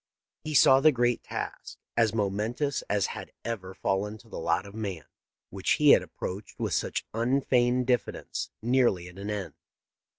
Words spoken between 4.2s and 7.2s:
the lot of man— which he had approached with such